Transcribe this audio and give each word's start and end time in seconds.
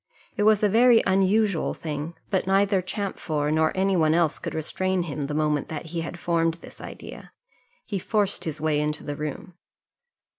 It 0.35 0.41
was 0.49 0.63
a 0.63 0.67
very 0.67 1.03
unusual 1.05 1.75
thing, 1.75 2.15
but 2.31 2.47
neither 2.47 2.81
Champfort 2.81 3.53
nor 3.53 3.71
any 3.77 3.95
one 3.95 4.15
else 4.15 4.39
could 4.39 4.55
restrain 4.55 5.03
him, 5.03 5.27
the 5.27 5.35
moment 5.35 5.67
that 5.67 5.85
he 5.93 6.01
had 6.01 6.17
formed 6.17 6.55
this 6.55 6.81
idea; 6.81 7.33
he 7.85 7.99
forced 7.99 8.45
his 8.45 8.59
way 8.59 8.81
into 8.81 9.03
the 9.03 9.15
room. 9.15 9.53